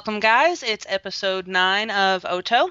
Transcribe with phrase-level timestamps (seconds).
[0.00, 0.62] Welcome, guys.
[0.62, 2.70] It's episode 9 of Oto.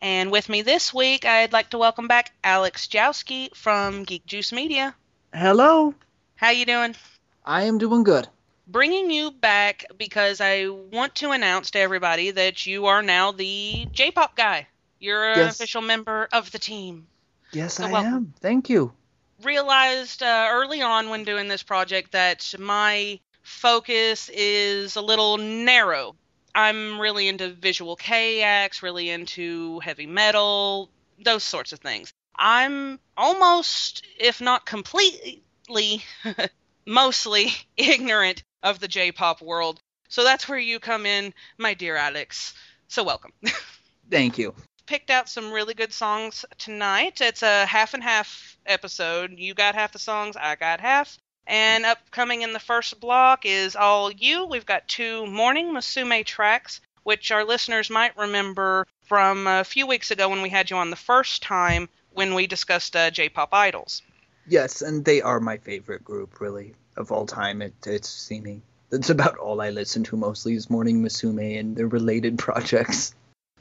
[0.00, 4.50] And with me this week, I'd like to welcome back Alex Jowski from Geek Juice
[4.50, 4.94] Media.
[5.34, 5.94] Hello.
[6.36, 6.96] How you doing?
[7.44, 8.28] I am doing good.
[8.66, 13.86] Bringing you back because I want to announce to everybody that you are now the
[13.92, 14.66] J-pop guy.
[14.98, 15.56] You're an Yes.
[15.56, 17.06] official member of the team.
[17.52, 18.14] Yes, So I welcome.
[18.14, 18.34] am.
[18.40, 18.94] Thank you.
[19.42, 26.16] realized uh, early on when doing this project that my focus is a little narrow.
[26.54, 30.90] I'm really into visual K acts, really into heavy metal,
[31.24, 32.12] those sorts of things.
[32.36, 36.02] I'm almost, if not completely,
[36.86, 39.80] mostly ignorant of the J pop world.
[40.08, 42.54] So that's where you come in, my dear Alex.
[42.88, 43.32] So welcome.
[44.10, 44.54] Thank you.
[44.86, 47.20] picked out some really good songs tonight.
[47.20, 49.38] It's a half and half episode.
[49.38, 51.16] You got half the songs, I got half.
[51.50, 54.46] And upcoming in the first block is All You.
[54.46, 60.12] We've got two Morning Musume tracks, which our listeners might remember from a few weeks
[60.12, 63.52] ago when we had you on the first time when we discussed uh, J pop
[63.52, 64.00] idols.
[64.46, 67.62] Yes, and they are my favorite group, really, of all time.
[67.62, 68.62] It, it's seeming.
[68.90, 73.12] That's about all I listen to mostly is Morning Musume and their related projects.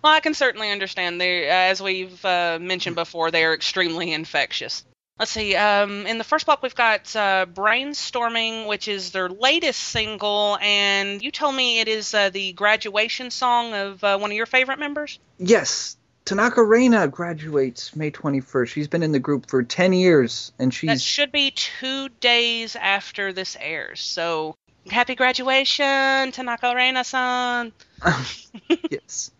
[0.04, 1.20] Well, I can certainly understand.
[1.20, 4.86] They, as we've uh, mentioned before, they are extremely infectious.
[5.20, 5.53] Let's see.
[5.56, 11.22] Um, in the first block, we've got uh, "Brainstorming," which is their latest single, and
[11.22, 14.80] you told me it is uh, the graduation song of uh, one of your favorite
[14.80, 15.20] members.
[15.38, 18.67] Yes, Tanaka Reina graduates May 21st.
[18.67, 21.04] She's been in the group for 10 years, and That she's.
[21.04, 23.99] should be two days after this airs.
[23.99, 24.55] So,
[24.89, 27.73] happy graduation, Tanaka Reina-san.
[28.89, 29.32] yes.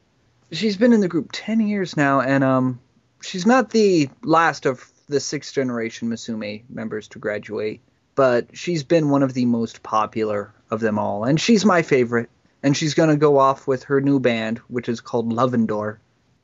[0.52, 2.80] She's been in the group 10 years now, and um,
[3.22, 7.82] she's not the last of the sixth generation Musume members to graduate,
[8.16, 12.30] but she's been one of the most popular of them all, and she's my favorite.
[12.62, 16.00] And she's going to go off with her new band, which is called Lovendor.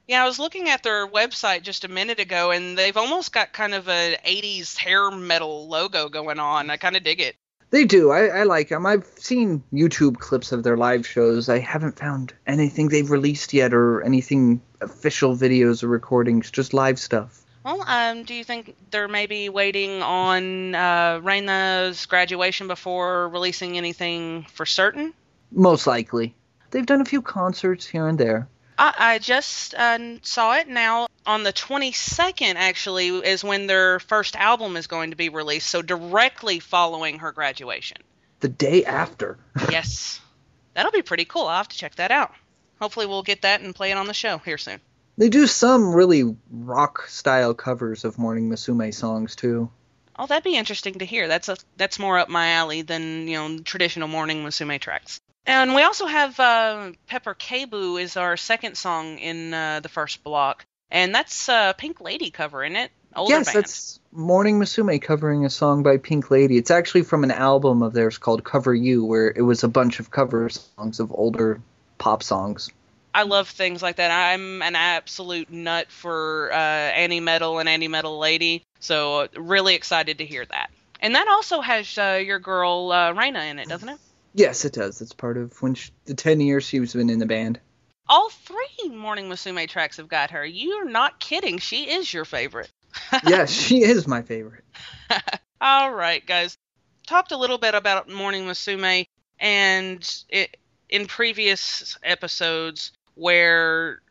[0.08, 3.52] Yeah, I was looking at their website just a minute ago, and they've almost got
[3.52, 6.70] kind of a 80s hair metal logo going on.
[6.70, 7.36] I kind of dig it.
[7.72, 8.12] They do.
[8.12, 8.86] I, I like them.
[8.86, 11.50] I've seen YouTube clips of their live shows.
[11.50, 17.00] I haven't found anything they've released yet or anything official videos or recordings, just live
[17.00, 17.45] stuff.
[17.66, 24.46] Well, um, do you think they're maybe waiting on uh, Reina's graduation before releasing anything
[24.54, 25.16] for certain?
[25.52, 26.36] Most likely.
[26.70, 28.48] They've done a few concerts here and there.
[28.78, 31.08] I, I just uh, saw it now.
[31.26, 35.82] On the 22nd, actually, is when their first album is going to be released, so
[35.82, 37.98] directly following her graduation.
[38.42, 39.40] The day after.
[39.72, 40.22] yes.
[40.76, 41.48] That'll be pretty cool.
[41.48, 42.32] I'll have to check that out.
[42.80, 44.80] Hopefully, we'll get that and play it on the show here soon.
[45.18, 49.70] They do some really rock style covers of Morning Musume songs too.
[50.18, 51.28] Oh, that'd be interesting to hear.
[51.28, 55.20] That's a that's more up my alley than you know traditional morning Musume tracks.
[55.46, 60.24] And we also have uh, Pepper Keibu is our second song in uh, the first
[60.24, 62.92] block, and that's uh, Pink Lady covering it.
[63.16, 63.56] Older yes, band.
[63.56, 66.58] that's Morning Musume covering a song by Pink Lady.
[66.58, 70.00] It's actually from an album of theirs called Cover You, where it was a bunch
[70.00, 71.62] of cover songs of older
[71.98, 72.70] pop songs.
[73.16, 74.12] I love things like that.
[74.12, 79.74] I'm an absolute nut for uh, anti metal and anti metal lady, so uh, really
[79.74, 80.70] excited to hear that.
[81.00, 84.00] And that also has uh, your girl uh, Reina in it, doesn't it?
[84.34, 85.02] Yes, it does.
[85.02, 87.58] It's part of when she, the ten years she's been in the band.
[88.10, 90.46] All three Morning Musume tracks have got her.
[90.46, 91.58] You're not kidding.
[91.60, 92.70] She is your favorite.
[93.26, 94.66] yes, she is my favorite.
[95.62, 96.58] All right, guys.
[97.08, 99.06] Talked a little bit about Morning Musume
[99.40, 100.58] and it
[100.90, 104.02] in previous episodes where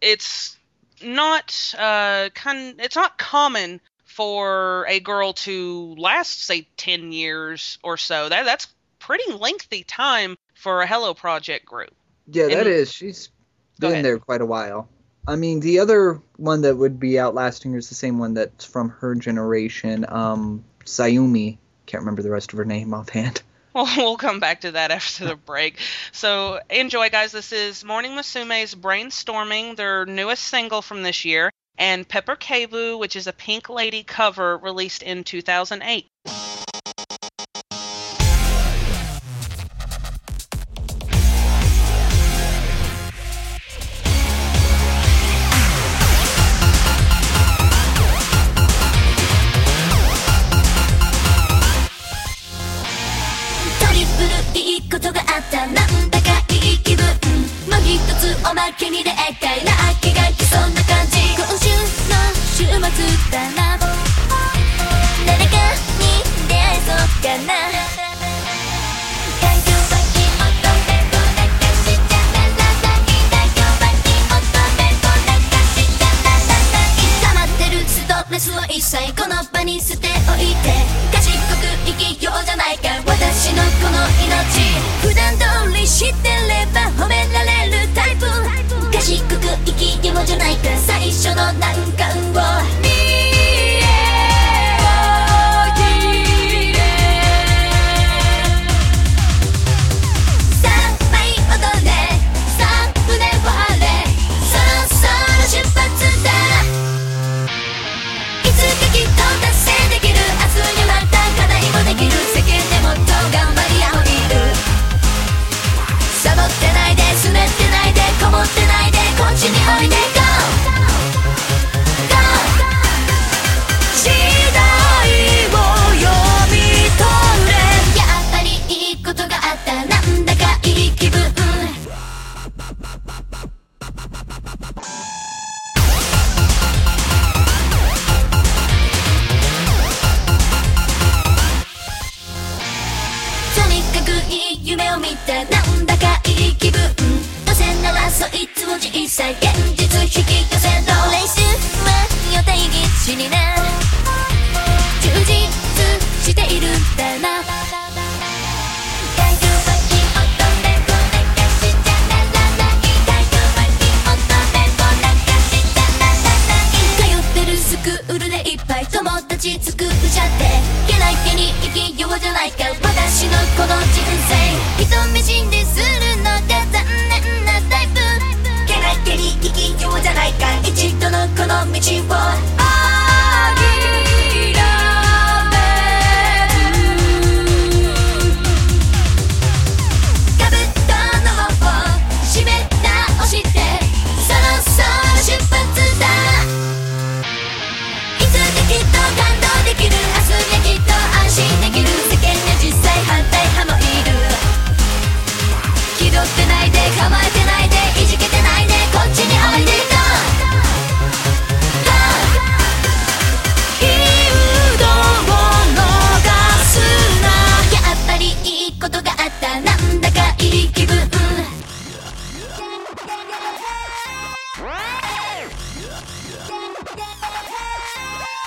[0.00, 0.56] it's
[1.02, 7.96] not uh con- it's not common for a girl to last say 10 years or
[7.96, 8.28] so.
[8.28, 8.68] That that's
[8.98, 11.94] pretty lengthy time for a Hello Project group.
[12.26, 12.92] Yeah, that And- is.
[12.92, 13.30] She's
[13.78, 14.04] been ahead.
[14.04, 14.88] there quite a while.
[15.26, 18.64] I mean, the other one that would be outlasting her is the same one that's
[18.64, 21.58] from her generation, um, Sayumi.
[21.86, 23.42] Can't remember the rest of her name offhand.
[23.72, 25.78] Well, we'll come back to that after the break.
[26.12, 27.32] So enjoy, guys.
[27.32, 33.16] This is Morning Musume's Brainstorming, their newest single from this year, and Pepper Keibu, which
[33.16, 36.06] is a Pink Lady cover released in 2008.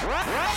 [0.05, 0.52] What?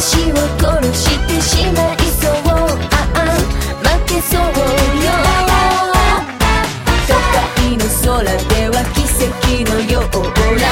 [0.00, 2.32] 私を殺してしまいそう
[2.90, 3.36] ああ
[3.84, 5.12] 負けそうよ
[7.06, 9.28] 都会の空では奇跡
[9.70, 10.10] のよう
[10.58, 10.64] な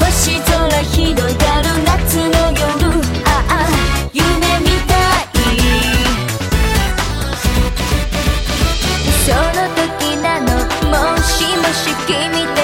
[0.00, 0.50] 星空
[0.82, 1.30] ひどが
[1.62, 2.66] る夏の夜
[3.24, 3.50] ああ
[4.12, 4.26] 夢
[4.58, 4.92] みた
[5.30, 5.54] い
[9.24, 10.44] その時なの
[10.90, 12.10] もしもし君
[12.52, 12.55] と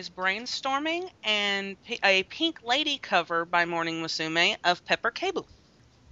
[0.00, 5.44] Musume's Brainstorming and a Pink Lady cover by Morning Musume of Pepper Keibu.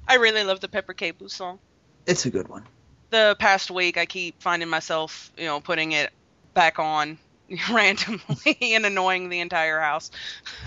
[0.06, 1.58] I really love the Pepper Keibu song.
[2.06, 2.64] It's a good one.
[3.10, 6.10] The past week, I keep finding myself, you know, putting it
[6.52, 7.18] back on
[7.70, 10.10] randomly and annoying the entire house.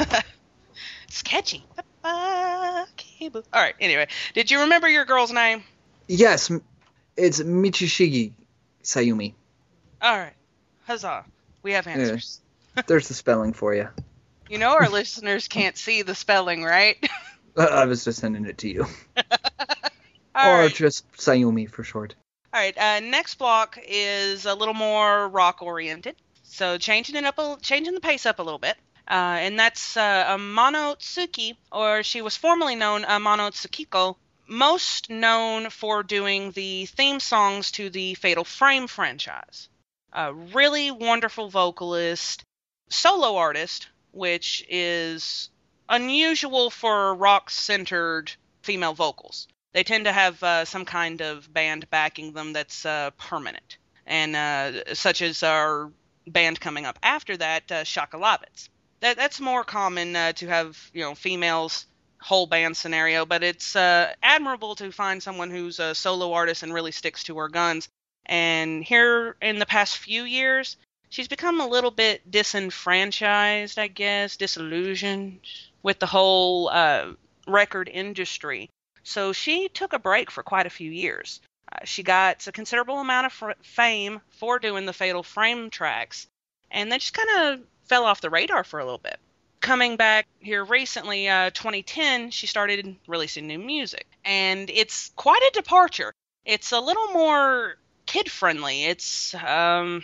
[1.07, 1.63] it's catchy.
[2.03, 2.85] All
[3.53, 3.75] right.
[3.79, 5.63] Anyway, did you remember your girl's name?
[6.07, 6.51] Yes,
[7.15, 8.31] it's Michishige
[8.83, 9.33] Sayumi.
[10.01, 10.33] All right.
[10.87, 11.25] Huzzah.
[11.61, 12.41] We have answers.
[12.87, 13.89] There's the spelling for you.
[14.49, 16.97] You know our listeners can't see the spelling, right?
[17.53, 18.85] Uh, I was just sending it to you.
[20.33, 20.73] Or right.
[20.73, 22.15] just Sayumi for short.
[22.53, 22.77] All right.
[22.77, 27.93] Uh, next block is a little more rock oriented, so changing it up, a, changing
[27.93, 28.77] the pace up a little bit.
[29.09, 34.15] Uh, and that's uh, Amano Tsuki, or she was formerly known Amano Tsukiko,
[34.47, 39.67] most known for doing the theme songs to the Fatal Frame franchise.
[40.13, 42.43] A really wonderful vocalist,
[42.91, 45.49] solo artist, which is
[45.89, 48.31] unusual for rock centered
[48.61, 49.47] female vocals.
[49.73, 54.35] They tend to have uh, some kind of band backing them that's uh, permanent, and
[54.35, 55.91] uh, such as our
[56.27, 58.69] band coming up after that, uh, Shakalabbits.
[58.99, 61.87] That that's more common uh, to have you know females
[62.19, 66.73] whole band scenario, but it's uh, admirable to find someone who's a solo artist and
[66.73, 67.89] really sticks to her guns.
[68.27, 70.77] And here in the past few years,
[71.11, 75.41] she's become a little bit disenfranchised, I guess, disillusioned
[75.83, 77.13] with the whole uh,
[77.45, 78.69] record industry.
[79.03, 81.41] So she took a break for quite a few years.
[81.71, 86.27] Uh, she got a considerable amount of fr- fame for doing the Fatal Frame tracks,
[86.71, 89.19] and then just kind of fell off the radar for a little bit.
[89.59, 95.51] Coming back here recently, uh, 2010, she started releasing new music, and it's quite a
[95.53, 96.13] departure.
[96.45, 98.85] It's a little more kid friendly.
[98.85, 100.03] It's um,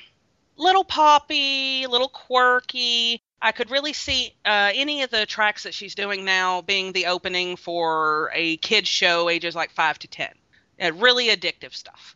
[0.58, 3.22] little poppy, little quirky.
[3.42, 7.06] I could really see uh, any of the tracks that she's doing now being the
[7.06, 10.34] opening for a kids show ages like five to ten.
[10.82, 12.16] Uh, really addictive stuff.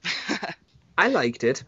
[0.98, 1.63] I liked it.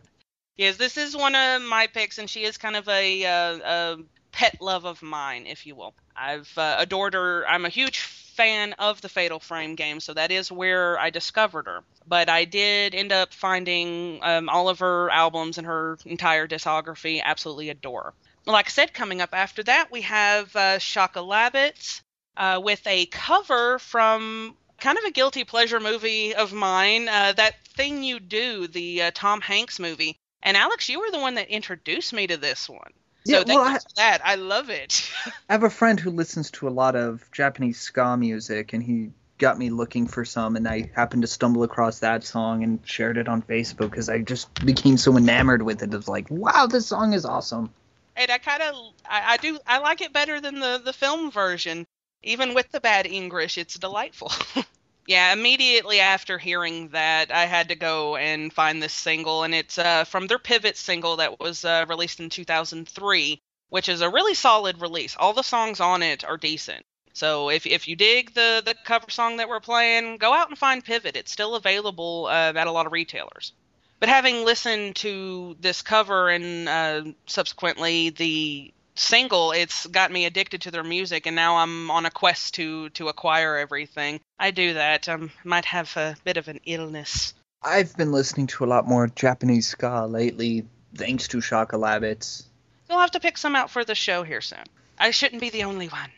[0.57, 3.97] yes, this is one of my picks, and she is kind of a, uh, a
[4.31, 5.93] pet love of mine, if you will.
[6.15, 7.47] I've uh, adored her.
[7.47, 7.99] I'm a huge
[8.33, 11.83] fan of the Fatal Frame game, so that is where I discovered her.
[12.07, 17.21] But I did end up finding um, all of her albums and her entire discography.
[17.23, 18.13] Absolutely adore.
[18.45, 22.01] Like I said, coming up after that, we have uh, Shaka Labbits
[22.35, 27.55] uh, with a cover from kind of a guilty pleasure movie of mine, uh, that
[27.67, 30.17] thing you do, the uh, Tom Hanks movie.
[30.41, 32.91] And Alex, you were the one that introduced me to this one.
[33.25, 34.21] So Yeah, thank well, you I- that.
[34.25, 35.09] I love it.
[35.49, 39.11] I have a friend who listens to a lot of Japanese ska music, and he
[39.37, 43.17] got me looking for some, and I happened to stumble across that song and shared
[43.17, 45.93] it on Facebook because I just became so enamored with it.
[45.93, 47.73] It was like, wow, this song is awesome.
[48.15, 48.75] and I kind of,
[49.09, 51.85] I, I do, I like it better than the the film version.
[52.23, 54.31] Even with the bad English, it's delightful.
[55.05, 59.77] yeah, immediately after hearing that, I had to go and find this single, and it's
[59.77, 64.33] uh, from their Pivot single that was uh, released in 2003, which is a really
[64.33, 65.15] solid release.
[65.17, 66.85] All the songs on it are decent.
[67.13, 70.57] So if if you dig the the cover song that we're playing, go out and
[70.57, 71.15] find Pivot.
[71.15, 73.53] It's still available uh, at a lot of retailers.
[73.99, 80.61] But having listened to this cover and uh, subsequently the single, it's got me addicted
[80.61, 84.19] to their music, and now I'm on a quest to to acquire everything.
[84.39, 85.09] I do that.
[85.09, 87.33] I um, might have a bit of an illness.
[87.61, 92.43] I've been listening to a lot more Japanese ska lately, thanks to Shaka Labbits.
[92.89, 94.63] You'll have to pick some out for the show here soon.
[94.99, 96.09] I shouldn't be the only one.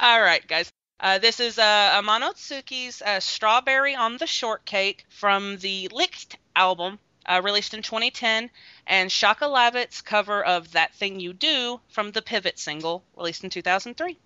[0.00, 0.70] All right, guys.
[1.00, 7.40] Uh, this is uh, Amanotsuki's uh, Strawberry on the Shortcake from the Licked album, uh,
[7.44, 8.50] released in 2010,
[8.88, 13.50] and Shaka Labbits' cover of That Thing You Do from the Pivot single, released in
[13.50, 14.18] 2003.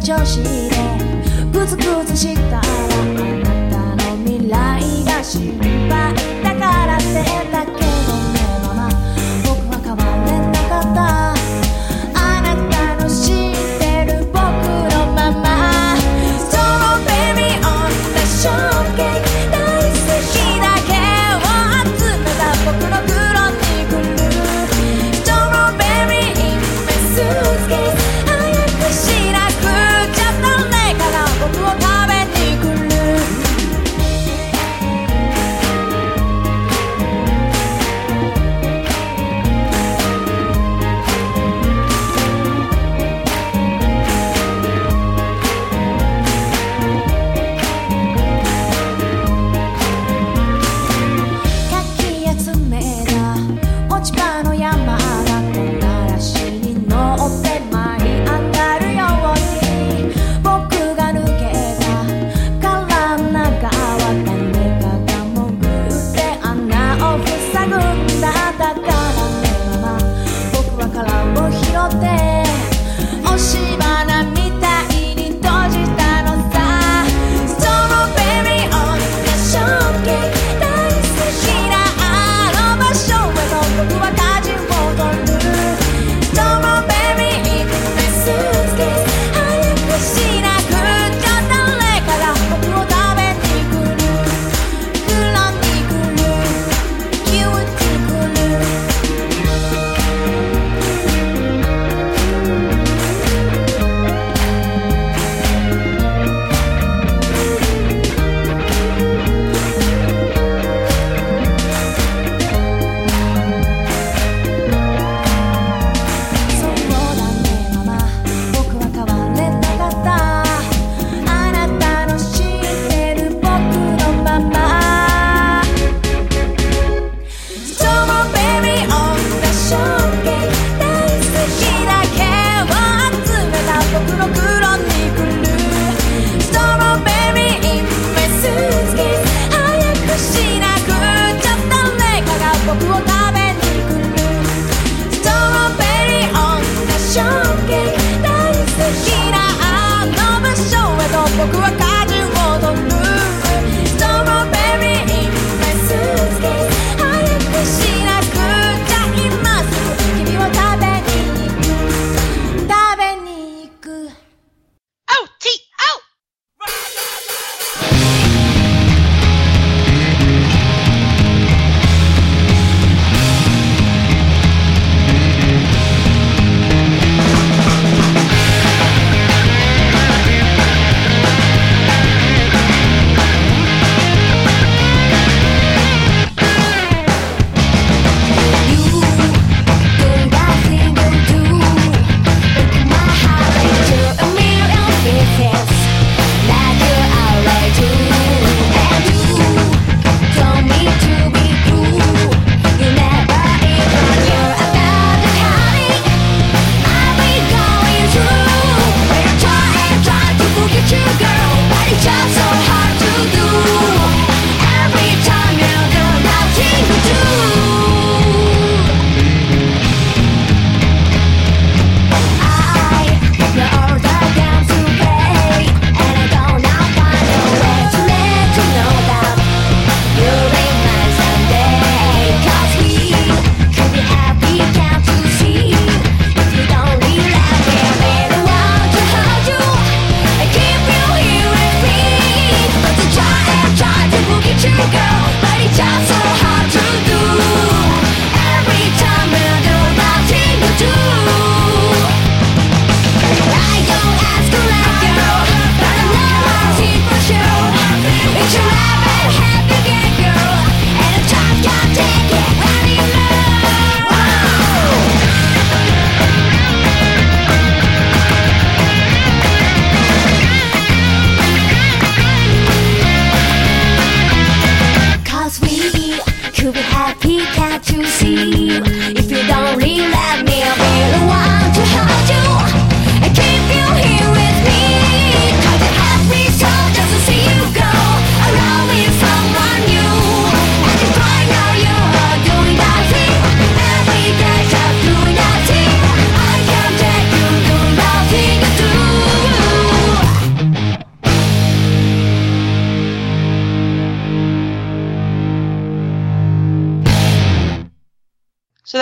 [0.00, 0.70] 調子で
[1.52, 2.62] グツグツしたらあ
[3.42, 7.04] なたの未来が心配だからって
[7.50, 7.87] だけ。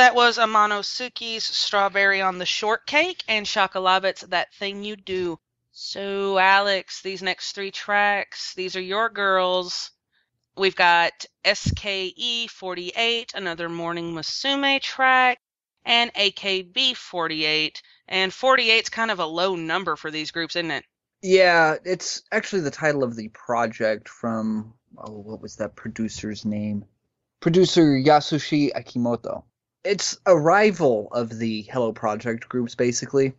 [0.07, 5.41] That was Amano Tsuki's Strawberry on the Shortcake and Shakalabbits' That Thing You Do.
[5.73, 9.91] So, Alex, these next three tracks, these are your girls.
[10.57, 15.41] We've got SKE 48, another Morning Musume track,
[15.85, 17.83] and AKB 48.
[18.07, 20.85] And 48's kind of a low number for these groups, isn't it?
[21.21, 26.85] Yeah, it's actually the title of the project from oh, what was that producer's name?
[27.41, 29.43] Producer Yasushi Akimoto.
[29.87, 33.35] It's a rival of the Hello Project groups, basically,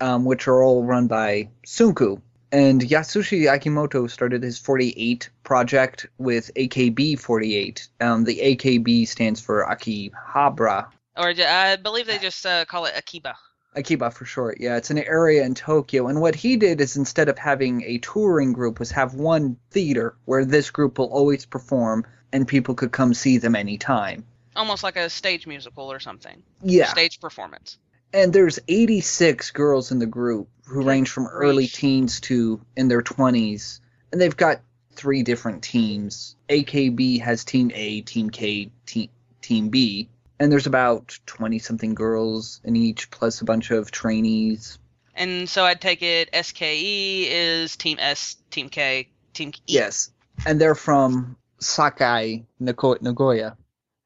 [0.00, 2.20] um, which are all run by Tsunku.
[2.50, 7.88] And Yasushi Akimoto started his 48 project with AKB 48.
[8.00, 13.36] Um, the AKB stands for Akihabara, Or I believe they just uh, call it Akiba.
[13.76, 14.56] Akiba for short.
[14.58, 16.08] Yeah, it's an area in Tokyo.
[16.08, 20.16] And what he did is instead of having a touring group, was have one theater
[20.24, 24.24] where this group will always perform and people could come see them anytime.
[24.56, 26.42] Almost like a stage musical or something.
[26.62, 26.86] Yeah.
[26.86, 27.78] Stage performance.
[28.12, 33.02] And there's 86 girls in the group who range from early teens to in their
[33.02, 33.80] 20s.
[34.10, 34.60] And they've got
[34.92, 36.36] three different teams.
[36.48, 39.10] AKB has Team A, Team K, Team,
[39.42, 40.08] team B.
[40.38, 44.78] And there's about 20 something girls in each, plus a bunch of trainees.
[45.14, 49.60] And so I'd take it SKE is Team S, Team K, Team E.
[49.66, 50.10] Yes.
[50.46, 53.56] And they're from Sakae, Nagoya.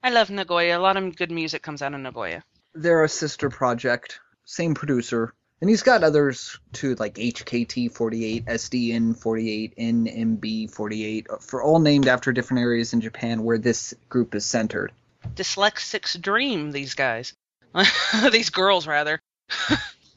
[0.03, 0.79] I love Nagoya.
[0.79, 2.43] A lot of good music comes out of Nagoya.
[2.75, 5.35] They're a sister project, same producer.
[5.61, 11.81] And he's got others too, like HKT 48, SDN 48, NMB 48, uh, for all
[11.81, 14.93] named after different areas in Japan where this group is centered.
[15.35, 17.35] Dyslexic's dream, these guys.
[18.33, 19.21] these girls, rather.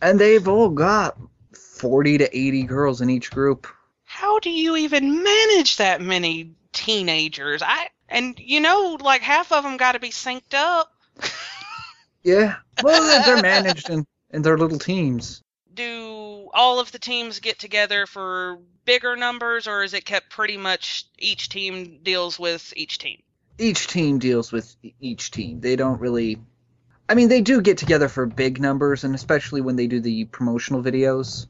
[0.02, 1.18] And they've all got
[1.54, 3.68] 40 to 80 girls in each group.
[4.04, 7.62] How do you even manage that many teenagers?
[7.62, 10.94] I and you know, like half of them got to be synced up.
[12.24, 12.56] Yeah.
[12.82, 15.42] Well, they're- managed in, in their little teams.
[15.74, 20.56] Do all of the teams get together for bigger numbers, or is it kept pretty
[20.56, 23.22] much each team deals with each team?
[23.60, 25.60] each team deals with each team.
[25.60, 26.42] They don't really.
[27.10, 30.26] I mean, they do get together for big numbers, and especially when they do the
[30.26, 31.48] promotional videos.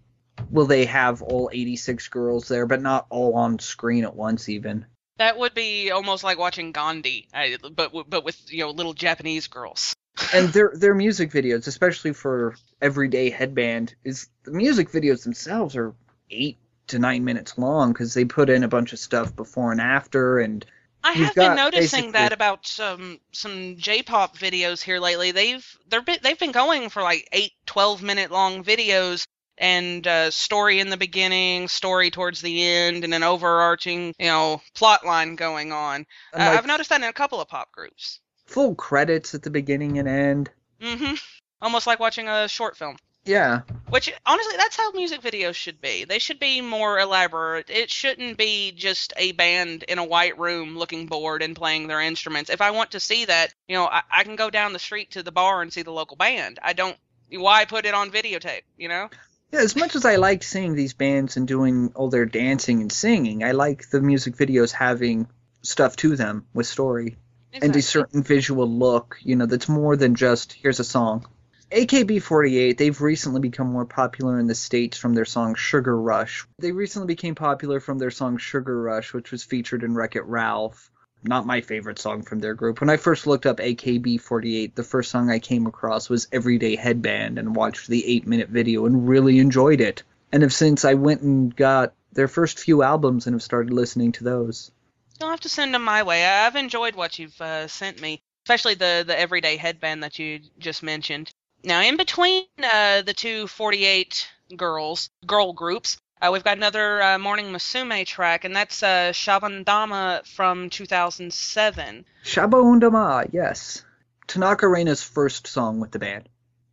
[0.49, 4.85] Will they have all 86 girls there, but not all on screen at once, even?
[5.17, 7.27] That would be almost like watching Gandhi,
[7.75, 9.95] but but with you know little Japanese girls.
[10.33, 15.93] And their their music videos, especially for Everyday Headband, is the music videos themselves are
[16.29, 19.81] eight to nine minutes long because they put in a bunch of stuff before and
[19.81, 20.65] after, and
[21.03, 25.31] I You've been noticing that about some some J-pop videos here lately.
[25.31, 29.25] They've they're been, they've been going for like 8 12 minute long videos
[29.57, 34.61] and uh, story in the beginning, story towards the end, and an overarching you know
[34.73, 36.05] plot line going on.
[36.33, 38.19] Uh, like, I've noticed that in a couple of pop groups.
[38.45, 40.49] full credits at the beginning and end.
[40.81, 41.15] Mm-hmm.
[41.61, 42.97] Almost like watching a short film.
[43.25, 46.03] Yeah, Which honestly, that's how music videos should be.
[46.03, 47.69] They should be more elaborate.
[47.69, 52.01] It shouldn't be just a band in a white room looking bored and playing their
[52.01, 52.49] instruments.
[52.49, 55.11] If I want to see that, you know, I, I can go down the street
[55.11, 56.59] to the bar and see the local band.
[56.61, 56.97] I don't.
[57.31, 58.63] Why put it on videotape?
[58.77, 59.09] You know.
[59.53, 62.91] Yeah, as much as I like seeing these bands and doing all their dancing and
[62.91, 65.27] singing, I like the music videos having
[65.61, 67.17] stuff to them with story
[67.61, 71.27] and a certain visual look, you know, that's more than just here's a song.
[71.71, 76.47] AKB48, they've recently become more popular in the States from their song Sugar Rush.
[76.57, 80.25] They recently became popular from their song Sugar Rush, which was featured in Wreck It
[80.25, 80.89] Ralph.
[81.23, 82.81] Not my favorite song from their group.
[82.81, 87.39] When I first looked up AKB48, the first song I came across was Everyday Headband
[87.39, 90.03] and watched the 8 minute video and really enjoyed it.
[90.31, 94.11] And have since I went and got their first few albums and have started listening
[94.13, 94.71] to those.
[95.19, 96.25] You'll have to send them my way.
[96.25, 100.83] I've enjoyed what you've uh, sent me, especially the the everyday headband that you just
[100.83, 101.31] mentioned.
[101.63, 107.19] Now, in between uh, the two 48 girls girl groups, uh, we've got another uh,
[107.19, 112.05] Morning Musume track, and that's uh, Shabandama from 2007.
[112.23, 113.83] Shaba Undama, yes.
[114.27, 116.29] Tanaka Reina's first song with the band.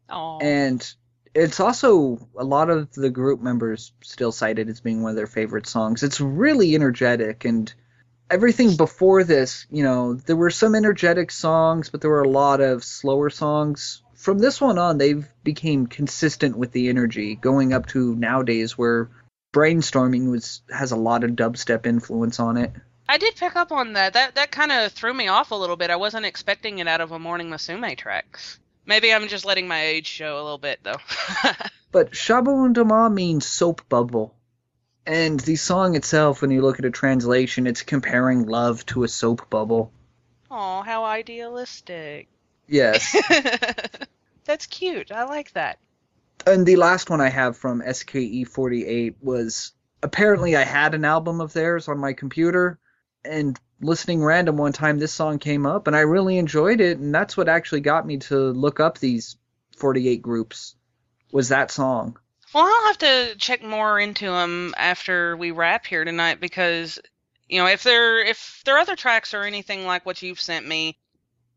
[0.09, 0.95] Oh, And
[1.35, 5.27] it's also a lot of the group members still cited as being one of their
[5.27, 6.05] favorite songs.
[6.05, 7.73] It's really energetic and
[8.31, 12.61] everything before this, you know, there were some energetic songs, but there were a lot
[12.61, 14.03] of slower songs.
[14.15, 19.11] From this one on, they've became consistent with the energy, going up to nowadays where
[19.53, 22.73] brainstorming was has a lot of dubstep influence on it.
[23.09, 24.13] I did pick up on that.
[24.13, 25.91] That that kind of threw me off a little bit.
[25.91, 28.39] I wasn't expecting it out of a Morning Musume track.
[28.87, 30.97] Maybe I'm just letting my age show a little bit, though.
[31.93, 34.37] But Shabondama means soap bubble.
[35.05, 39.09] And the song itself, when you look at a translation, it's comparing love to a
[39.09, 39.93] soap bubble.
[40.53, 42.29] oh, how idealistic.
[42.69, 43.17] Yes.
[44.45, 45.11] That's cute.
[45.11, 45.79] I like that.
[46.47, 49.73] And the last one I have from SKE48 was
[50.03, 52.79] apparently I had an album of theirs on my computer
[53.25, 57.15] and listening random one time this song came up and I really enjoyed it and
[57.15, 59.37] that's what actually got me to look up these
[59.77, 60.75] 48 groups
[61.33, 62.19] was that song.
[62.55, 66.99] Well, I'll have to check more into them after we wrap here tonight because,
[67.49, 70.67] you know, if there if there are other tracks or anything like what you've sent
[70.67, 70.99] me,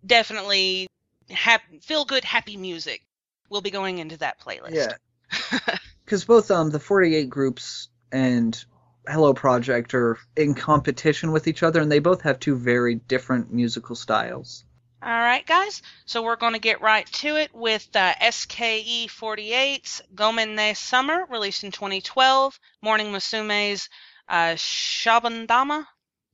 [0.06, 0.88] definitely
[1.32, 3.02] hap- feel good, happy music
[3.50, 4.74] will be going into that playlist.
[4.74, 5.78] Yeah.
[6.06, 8.64] Cuz both um the 48 groups and
[9.08, 13.52] Hello Project are in competition with each other and they both have two very different
[13.52, 14.64] musical styles.
[15.06, 15.82] All right, guys.
[16.06, 21.26] So we're going to get right to it with uh, SKE 48's Gomen ne Summer,
[21.30, 22.58] released in 2012.
[22.82, 23.90] Morning Musume's
[24.30, 25.86] uh, Shabandama.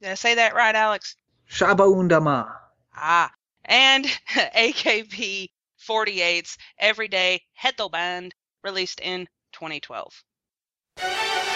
[0.02, 1.15] Did I say that right, Alex?
[1.50, 2.54] Shaba Undama.
[2.95, 3.32] Ah.
[3.65, 5.50] And AKB
[5.89, 11.49] 48's Everyday Headband, released in 2012.「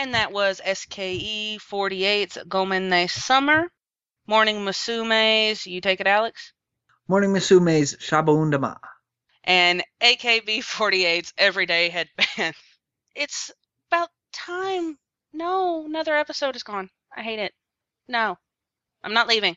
[0.00, 3.70] And that was SKE 48's Gomen Ne Summer.
[4.26, 6.54] Morning Musume's, you take it, Alex?
[7.06, 8.78] Morning Musume's Shabondama.
[9.44, 12.54] And AKB 48's Everyday Headband.
[13.14, 13.50] It's
[13.90, 14.96] about time.
[15.34, 16.88] No, another episode is gone.
[17.14, 17.52] I hate it.
[18.08, 18.38] No,
[19.04, 19.54] I'm not leaving.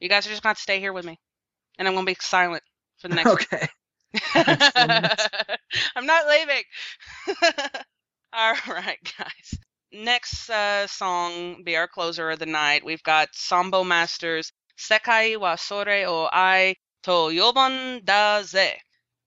[0.00, 1.18] You guys are just going to stay here with me.
[1.78, 2.62] And I'm going to be silent
[2.98, 3.68] for the next Okay.
[5.96, 6.62] I'm not leaving.
[8.34, 9.58] All right, guys.
[9.92, 12.82] Next uh, song, be our closer of the night.
[12.82, 18.80] We've got Sambomasters, Sekai wa Sore o Ai to Yobon da Ze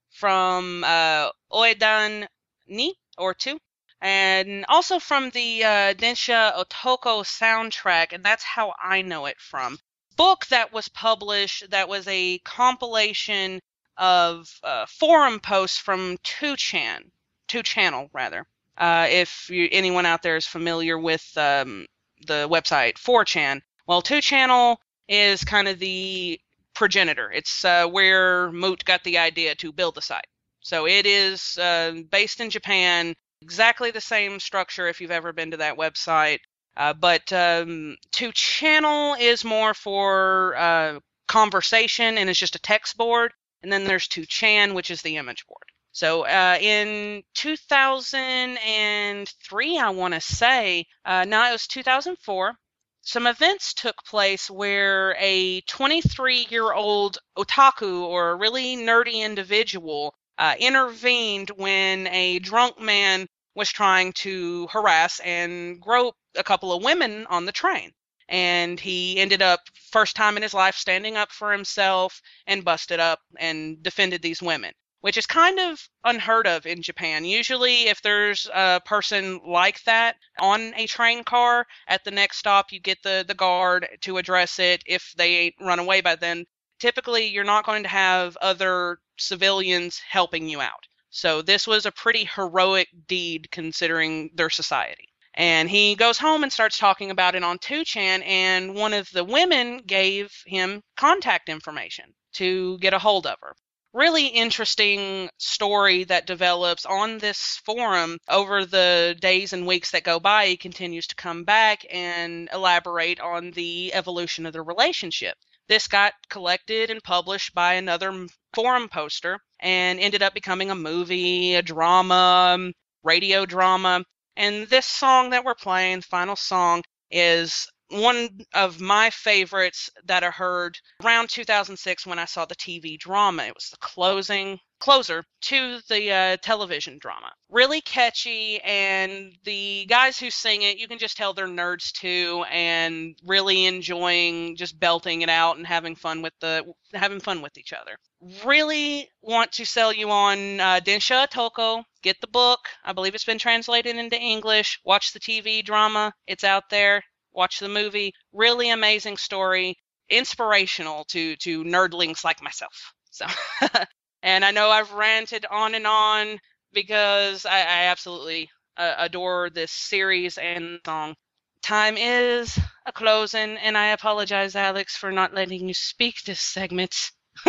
[0.10, 2.28] from uh, Oedan
[2.66, 3.60] ni or two,
[4.01, 9.78] and also from the uh, Densha Otoko soundtrack, and that's how I know it from.
[10.16, 13.60] Book that was published that was a compilation
[13.97, 17.12] of uh, forum posts from 2chan,
[17.47, 18.47] 2channel rather.
[18.78, 21.86] Uh, if you, anyone out there is familiar with um,
[22.28, 26.39] the website 4chan, well, 2channel is kind of the
[26.73, 27.32] progenitor.
[27.32, 30.28] It's uh, where Moot got the idea to build the site.
[30.59, 35.51] So it is uh, based in Japan, exactly the same structure if you've ever been
[35.51, 36.39] to that website.
[36.76, 43.32] Uh, but um, 2channel is more for uh, conversation and it's just a text board.
[43.61, 45.63] And then there's 2chan, which is the image board.
[45.95, 52.53] So uh, in 2003, I want to say, uh, no, it was 2004,
[53.01, 60.13] some events took place where a 23 year old otaku or a really nerdy individual
[60.37, 63.25] uh, intervened when a drunk man
[63.55, 67.93] was trying to harass and grope a couple of women on the train.
[68.27, 72.99] And he ended up, first time in his life, standing up for himself and busted
[72.99, 74.73] up and defended these women
[75.06, 77.24] which is kind of unheard of in Japan.
[77.24, 82.72] Usually, if there's a person like that on a train car, at the next stop,
[82.72, 84.82] you get the, the guard to address it.
[84.88, 86.47] If they ain't run away by then,
[86.80, 90.88] typically you're not going to have other civilians helping you out.
[91.12, 95.10] So, this was a pretty heroic deed considering their society.
[95.36, 99.24] And he goes home and starts talking about it on 2chan, and one of the
[99.24, 102.06] women gave him contact information
[102.38, 103.56] to get a hold of her
[103.95, 110.19] really interesting story that develops on this forum over the days and weeks that go
[110.19, 110.47] by.
[110.47, 115.37] He continues to come back and elaborate on the evolution of the relationship.
[115.69, 121.55] This got collected and published by another forum poster and ended up becoming a movie,
[121.55, 122.73] a drama, um,
[123.03, 124.03] radio drama.
[124.35, 130.23] And this song that we're playing, the final song, is one of my favorites that
[130.23, 133.43] I heard around 2006 when I saw the TV drama.
[133.43, 137.31] It was the closing closer to the uh, television drama.
[137.49, 142.43] Really catchy, and the guys who sing it, you can just tell they're nerds too,
[142.51, 147.57] and really enjoying just belting it out and having fun with the having fun with
[147.57, 147.97] each other.
[148.43, 151.83] Really want to sell you on uh, Densha Otoko.
[152.01, 152.59] Get the book.
[152.83, 154.79] I believe it's been translated into English.
[154.83, 156.13] Watch the TV drama.
[156.27, 157.03] It's out there
[157.36, 158.13] watch the movie.
[158.33, 159.77] Really amazing story.
[160.09, 162.93] inspirational to to nerdlings like myself.
[163.11, 163.25] So,
[164.23, 166.39] and I know I've ranted on and on
[166.73, 171.15] because I, I absolutely uh, adore this series and song.
[171.63, 176.95] Time is a closing, and I apologize, Alex, for not letting you speak this segment.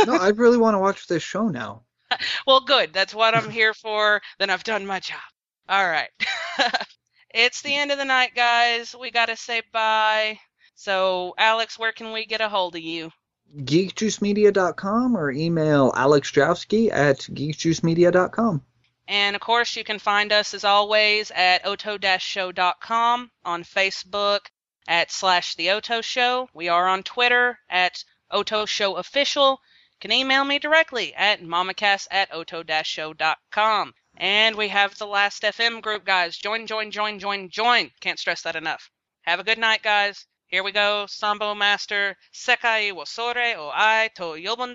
[0.04, 1.84] no, I really want to watch this show now.
[2.46, 2.92] well, good.
[2.92, 4.20] That's what I'm here for.
[4.38, 5.20] Then I've done my job.
[5.68, 6.10] All right.
[7.38, 8.96] It's the end of the night, guys.
[8.98, 10.38] We got to say bye.
[10.74, 13.10] So, Alex, where can we get a hold of you?
[13.58, 18.64] geekjuicemedia.com or email alexdrowski at geekjuicemedia.com.
[19.06, 24.40] And of course, you can find us as always at oto-show.com, on Facebook
[24.88, 26.48] at slash the Oto Show.
[26.54, 29.60] We are on Twitter at Oto Show Official.
[29.92, 33.94] You can email me directly at mamacass at oto-show.com.
[34.18, 36.38] And we have the Last FM group, guys.
[36.38, 37.90] Join, join, join, join, join.
[38.00, 38.90] Can't stress that enough.
[39.22, 40.26] Have a good night, guys.
[40.46, 42.14] Here we go, Sambomaster.
[42.32, 44.74] Sekai wo sore o ai to yobun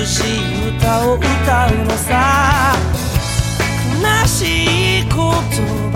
[0.00, 2.72] 美しい歌を歌うのさ。
[4.02, 5.34] 悲しいこ
[5.84, 5.89] と